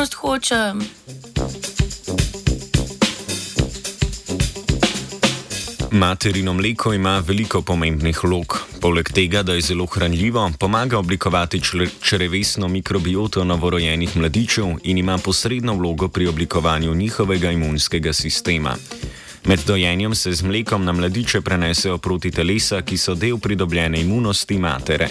odpornost 0.00 0.14
hočem. 0.14 0.80
Materino 5.90 6.52
mleko 6.52 6.92
ima 6.92 7.18
veliko 7.18 7.62
pomembnih 7.62 8.24
vlog. 8.24 8.58
Poleg 8.80 9.12
tega, 9.12 9.42
da 9.42 9.54
je 9.54 9.60
zelo 9.60 9.86
hranljivo, 9.86 10.50
pomaga 10.58 10.98
oblikovati 10.98 11.60
črevesno 12.02 12.68
mikrobioto 12.68 13.44
novorojenih 13.44 14.16
mladičev 14.16 14.66
in 14.82 14.98
ima 14.98 15.18
posredno 15.18 15.74
vlogo 15.74 16.08
pri 16.08 16.26
oblikovanju 16.26 16.94
njihovega 16.94 17.50
imunskega 17.50 18.12
sistema. 18.12 18.76
Med 19.44 19.60
dojenjem 19.66 20.14
se 20.14 20.32
z 20.32 20.42
mlekom 20.42 20.84
na 20.84 20.92
mladiče 20.92 21.40
prenesejo 21.40 21.98
proti 21.98 22.30
telesa, 22.30 22.82
ki 22.82 22.98
so 22.98 23.14
del 23.14 23.38
pridobljene 23.38 24.00
imunosti 24.00 24.58
matere. 24.58 25.08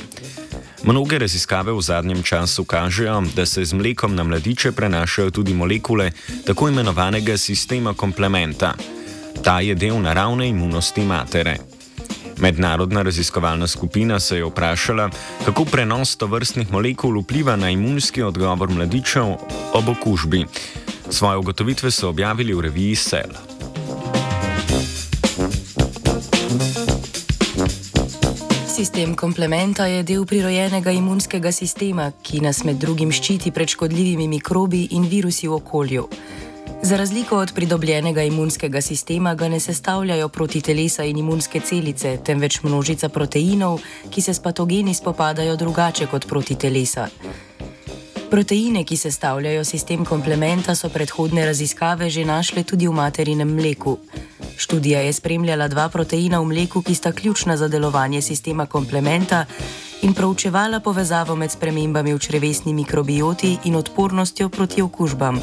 Mnoge 0.83 1.19
raziskave 1.19 1.73
v 1.73 1.81
zadnjem 1.81 2.23
času 2.23 2.63
kažejo, 2.63 3.23
da 3.35 3.45
se 3.45 3.65
z 3.65 3.73
mlekom 3.73 4.15
na 4.15 4.23
mladiče 4.23 4.71
prenašajo 4.71 5.31
tudi 5.31 5.53
molekule 5.53 6.11
tako 6.45 6.69
imenovanega 6.69 7.37
sistema 7.37 7.93
komplementa. 7.93 8.73
Ta 9.43 9.59
je 9.59 9.75
del 9.75 10.01
naravne 10.01 10.49
imunosti 10.49 11.01
matere. 11.01 11.57
Mednarodna 12.37 13.01
raziskovalna 13.01 13.67
skupina 13.67 14.19
se 14.19 14.37
je 14.37 14.45
vprašala, 14.45 15.09
kako 15.45 15.65
prenos 15.65 16.15
tovrstnih 16.15 16.71
molekul 16.71 17.21
vpliva 17.21 17.55
na 17.55 17.69
imunski 17.69 18.21
odgovor 18.23 18.69
mladičev 18.69 19.25
ob 19.73 19.89
okužbi. 19.89 20.45
Svoje 21.09 21.37
ugotovitve 21.37 21.91
so 21.91 22.09
objavili 22.09 22.53
v 22.53 22.61
reviji 22.61 22.95
Cell. 22.95 23.33
Sistem 28.79 29.11
komplementa 29.15 29.85
je 29.91 30.03
del 30.07 30.21
prirojenega 30.23 30.91
imunskega 30.95 31.51
sistema, 31.51 32.05
ki 32.23 32.39
nas 32.39 32.61
med 32.63 32.77
drugim 32.79 33.09
ščiti 33.11 33.51
pred 33.51 33.67
škodljivimi 33.73 34.29
mikrobi 34.31 34.85
in 34.95 35.03
virusi 35.11 35.49
v 35.51 35.57
okolju. 35.57 36.05
Za 36.87 36.95
razliko 37.01 37.41
od 37.43 37.51
pridobljenega 37.57 38.23
imunskega 38.23 38.79
sistema 38.81 39.35
ga 39.35 39.49
ne 39.51 39.59
sestavljajo 39.59 40.29
proti 40.29 40.61
telesa 40.61 41.03
in 41.03 41.19
imunske 41.19 41.59
celice, 41.59 42.15
temveč 42.23 42.61
množica 42.63 43.09
proteinov, 43.09 43.83
ki 44.09 44.21
se 44.21 44.33
s 44.33 44.39
patogeni 44.39 44.95
spopadajo 44.95 45.59
drugače 45.59 46.07
kot 46.07 46.27
proti 46.27 46.55
telesa. 46.55 47.09
Proteine, 48.31 48.85
ki 48.87 48.95
sestavljajo 48.95 49.67
sistem 49.67 50.07
komplementa, 50.07 50.75
so 50.75 50.87
predhodne 50.89 51.45
raziskave 51.45 52.09
že 52.09 52.23
našle 52.25 52.63
tudi 52.63 52.87
v 52.87 52.95
materinem 52.95 53.55
mleku. 53.59 53.99
Študija 54.59 54.99
je 54.99 55.13
spremljala 55.13 55.67
dva 55.67 55.89
proteina 55.89 56.39
v 56.39 56.45
mleku, 56.45 56.81
ki 56.81 56.95
sta 56.95 57.11
ključna 57.11 57.57
za 57.57 57.67
delovanje 57.67 58.21
sistema 58.21 58.65
komplementa 58.65 59.45
in 60.01 60.13
proučevala 60.13 60.79
povezavo 60.79 61.35
med 61.35 61.51
spremembami 61.51 62.13
v 62.13 62.19
črevesni 62.19 62.73
mikrobioti 62.73 63.57
in 63.63 63.75
odpornostjo 63.75 64.49
proti 64.49 64.81
okužbam. 64.81 65.39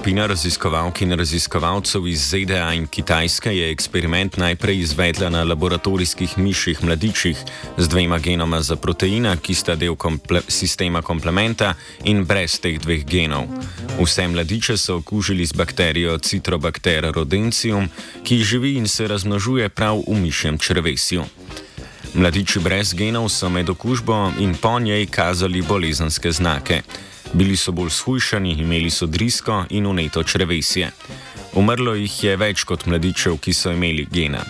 Skupina 0.00 0.26
raziskovalk 0.26 1.02
in 1.02 1.12
raziskovalcev 1.12 2.06
iz 2.08 2.22
ZDA 2.30 2.72
in 2.72 2.86
Kitajske 2.86 3.50
je 3.52 3.66
eksperiment 3.70 4.36
najprej 4.36 4.78
izvedla 4.78 5.28
na 5.28 5.42
laboratorijskih 5.44 6.38
miših 6.38 6.80
mladičih 6.84 7.36
z 7.76 7.88
dvema 7.88 8.18
genoma 8.18 8.62
za 8.62 8.76
proteina, 8.76 9.34
ki 9.36 9.54
sta 9.54 9.74
del 9.76 9.96
komple 9.96 10.40
sistema 10.48 11.02
komplementa 11.02 11.74
in 12.04 12.24
brez 12.24 12.56
teh 12.64 12.78
dveh 12.80 13.04
genov. 13.04 13.44
Vse 13.98 14.24
mladiče 14.28 14.78
so 14.80 14.96
okužili 14.96 15.46
z 15.46 15.52
bakterijo 15.52 16.18
Citrobacter 16.18 17.12
rodencium, 17.12 17.90
ki 18.24 18.40
živi 18.44 18.74
in 18.80 18.88
se 18.88 19.08
razmnožuje 19.08 19.68
prav 19.68 20.00
v 20.08 20.16
mišjem 20.16 20.58
črvesju. 20.58 21.28
Mladiči 22.14 22.58
brez 22.58 22.94
genov 22.94 23.28
so 23.28 23.48
med 23.48 23.68
okužbo 23.68 24.32
in 24.38 24.54
po 24.54 24.78
njej 24.80 25.06
kazali 25.06 25.62
bolezenske 25.62 26.32
znake. 26.32 26.82
Bili 27.32 27.56
so 27.56 27.72
bolj 27.72 27.90
shujšani, 27.90 28.56
imeli 28.62 28.90
so 28.90 29.06
drisko 29.06 29.64
in 29.70 29.86
uneto 29.86 30.22
črevesje. 30.22 30.90
Umrlo 31.54 31.94
jih 31.94 32.24
je 32.24 32.36
več 32.36 32.64
kot 32.64 32.86
mladičev, 32.86 33.38
ki 33.38 33.54
so 33.54 33.70
imeli 33.74 34.06
gena. 34.10 34.42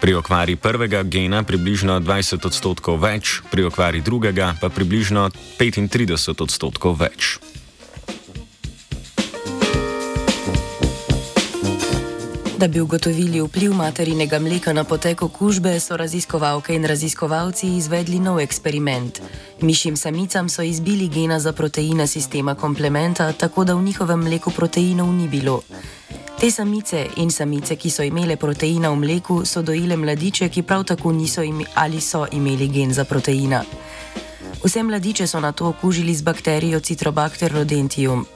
Pri 0.00 0.14
okvari 0.14 0.56
prvega 0.56 1.02
gena 1.02 1.42
približno 1.42 2.00
20 2.00 2.46
odstotkov 2.46 2.98
več, 3.02 3.40
pri 3.50 3.64
okvari 3.70 4.00
drugega 4.00 4.54
pa 4.60 4.68
približno 4.68 5.30
35 5.58 6.42
odstotkov 6.42 6.98
več. 7.00 7.38
Da 12.56 12.68
bi 12.68 12.80
ugotovili 12.80 13.40
vpliv 13.40 13.72
materinega 13.72 14.38
mleka 14.38 14.72
na 14.72 14.84
potek 14.84 15.22
okužbe, 15.22 15.80
so 15.80 15.96
raziskovalke 15.96 16.74
in 16.74 16.84
raziskovalci 16.84 17.76
izvedli 17.76 18.20
nov 18.20 18.40
eksperiment. 18.40 19.20
Mišjim 19.60 19.96
samicam 19.96 20.48
so 20.48 20.62
izbili 20.62 21.08
gena 21.08 21.40
za 21.40 21.52
proteina 21.52 22.06
sistema 22.06 22.54
komplementa, 22.54 23.32
tako 23.32 23.64
da 23.64 23.74
v 23.74 23.82
njihovem 23.82 24.20
mleku 24.20 24.50
proteinov 24.50 25.12
ni 25.12 25.28
bilo. 25.28 25.60
Te 26.40 26.50
samice 26.50 27.06
in 27.16 27.30
samice, 27.30 27.76
ki 27.76 27.90
so 27.90 28.02
imele 28.02 28.36
proteina 28.36 28.90
v 28.90 28.96
mleku, 28.96 29.44
so 29.44 29.62
dojile 29.62 29.96
mladiče, 29.96 30.48
ki 30.48 30.62
prav 30.62 30.84
tako 30.84 31.12
niso 31.12 31.42
imeli 31.42 31.70
ali 31.74 32.00
so 32.00 32.26
imeli 32.32 32.68
gen 32.68 32.92
za 32.92 33.04
proteina. 33.04 33.64
Vse 34.64 34.82
mladiče 34.82 35.26
so 35.26 35.40
na 35.40 35.52
to 35.52 35.68
okužili 35.68 36.14
z 36.14 36.22
bakterijo 36.22 36.80
Citrobacter 36.80 37.52
rodentium. 37.52 38.26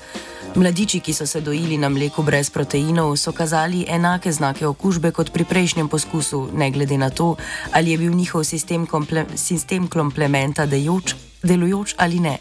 Mladiči, 0.55 0.99
ki 1.01 1.13
so 1.15 1.27
se 1.27 1.41
dojili 1.41 1.79
na 1.79 1.89
mleku 1.89 2.23
brez 2.23 2.51
proteinov, 2.51 3.17
so 3.17 3.33
kazali 3.33 3.85
enake 3.89 4.33
znake 4.33 4.67
okužbe 4.67 5.13
kot 5.15 5.31
pri 5.33 5.45
prejšnjem 5.45 5.89
poskusu, 5.89 6.49
ne 6.55 6.71
glede 6.71 6.99
na 6.99 7.11
to, 7.11 7.37
ali 7.73 7.91
je 7.91 7.99
bil 7.99 8.13
njihov 8.13 8.45
sistem, 8.45 8.87
komple 8.87 9.25
sistem 9.37 9.87
komplementa 9.89 10.67
dejoč, 10.67 11.15
delujoč 11.43 11.95
ali 11.99 12.21
ne. 12.21 12.39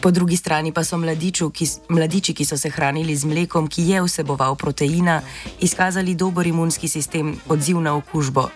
Po 0.00 0.10
drugi 0.10 0.36
strani 0.36 0.72
pa 0.72 0.84
so 0.84 0.98
mladiču, 0.98 1.50
ki, 1.50 1.66
mladiči, 1.88 2.34
ki 2.34 2.44
so 2.44 2.56
se 2.56 2.70
hranili 2.70 3.16
z 3.16 3.24
mlekom, 3.24 3.68
ki 3.68 3.88
je 3.88 4.02
vseboval 4.02 4.56
proteina, 4.56 5.22
izkazali 5.60 6.14
dober 6.14 6.46
imunski 6.46 6.88
sistem 6.88 7.36
odziv 7.48 7.80
na 7.80 7.96
okužbo. 7.96 8.50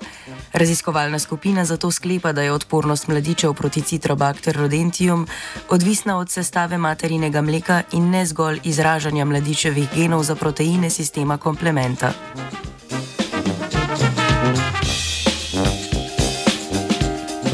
Raziskovalna 0.53 1.19
skupina 1.19 1.65
zato 1.65 1.91
sklepa, 1.91 2.33
da 2.33 2.43
je 2.43 2.53
odpornost 2.53 3.09
mladičev 3.09 3.55
proti 3.55 3.83
citrobakter 3.83 4.57
rodentium 4.57 5.27
odvisna 5.69 6.19
od 6.19 6.31
sestave 6.31 6.79
materinega 6.79 7.43
mleka 7.43 7.83
in 7.93 8.11
ne 8.11 8.27
zgolj 8.27 8.61
izražanja 8.65 9.25
mladičevih 9.25 9.89
genov 9.95 10.23
za 10.23 10.35
proteine 10.35 10.91
sistema 10.91 11.39
komplementa. 11.39 12.13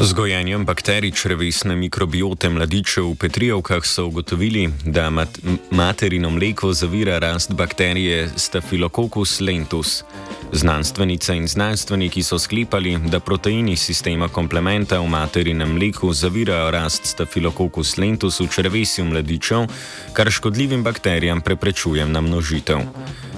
Z 0.01 0.13
gojenjem 0.13 0.65
bakterij 0.65 1.11
črvesne 1.11 1.75
mikrobiote 1.75 2.49
mladičev 2.49 3.03
v 3.11 3.15
petrijovkah 3.15 3.85
so 3.85 4.05
ugotovili, 4.05 4.69
da 4.85 5.09
mat 5.09 5.39
materino 5.71 6.29
mleko 6.29 6.73
zavira 6.73 7.19
rast 7.19 7.53
bakterije 7.53 8.29
Staphylococcus 8.35 9.41
lentus. 9.41 10.03
Znanstvenice 10.51 11.35
in 11.35 11.47
znanstveniki 11.47 12.23
so 12.23 12.39
sklepali, 12.39 12.97
da 12.97 13.19
proteini 13.19 13.75
sistema 13.75 14.27
komplementa 14.27 14.99
v 14.99 15.07
materinem 15.07 15.73
mleku 15.73 16.13
zavirajo 16.13 16.71
rast 16.71 17.05
Staphylococcus 17.05 17.97
lentus 17.97 18.39
v 18.39 18.47
črvesju 18.47 19.05
mladičev, 19.05 19.67
kar 20.13 20.31
škodljivim 20.31 20.83
bakterijam 20.83 21.41
preprečuje 21.41 22.05
namnožitev. 22.05 22.79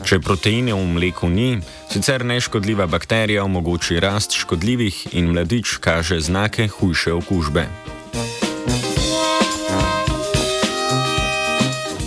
Če 0.05 0.19
proteine 0.19 0.73
v 0.73 0.85
mleku 0.85 1.29
ni, 1.29 1.59
sicer 1.89 2.25
neškodljiva 2.25 2.87
bakterija 2.87 3.43
omogoči 3.43 3.99
rast 3.99 4.37
škodljivih 4.37 5.07
in 5.11 5.33
mladič 5.33 5.77
kaže 5.81 6.19
znake 6.21 6.67
hujše 6.67 7.13
okužbe. 7.13 7.67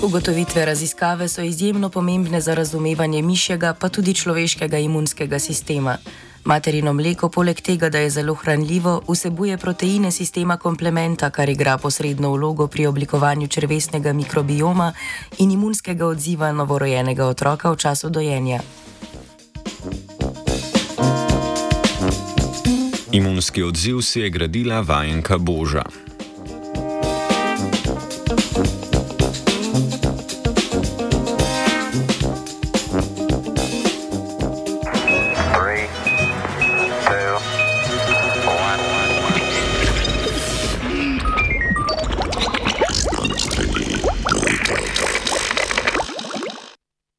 Ugotovitve 0.02 0.64
raziskave 0.64 1.28
so 1.28 1.42
izjemno 1.42 1.88
pomembne 1.88 2.40
za 2.40 2.54
razumevanje 2.54 3.22
mišjega, 3.22 3.74
pa 3.74 3.88
tudi 3.88 4.14
človeškega 4.14 4.78
imunskega 4.78 5.38
sistema. 5.38 5.96
Materino 6.44 6.92
mleko, 6.92 7.28
poleg 7.28 7.60
tega, 7.60 7.88
da 7.88 7.98
je 7.98 8.10
zelo 8.10 8.34
hranljivo, 8.34 9.02
vsebuje 9.08 9.58
proteine 9.58 10.10
sistema 10.10 10.56
komplementa, 10.56 11.30
kar 11.30 11.48
igra 11.48 11.78
posredno 11.78 12.32
vlogo 12.32 12.66
pri 12.66 12.86
oblikovanju 12.86 13.46
črvesnega 13.46 14.12
mikrobioma 14.12 14.92
in 15.38 15.50
imunskega 15.50 16.06
odziva 16.06 16.52
novorojenega 16.52 17.26
otroka 17.26 17.70
v 17.70 17.76
času 17.76 18.10
dojenja. 18.10 18.60
Imunski 23.12 23.62
odziv 23.62 24.00
si 24.00 24.20
je 24.20 24.30
gradila 24.30 24.80
vajenka 24.80 25.38
Boža. 25.38 26.01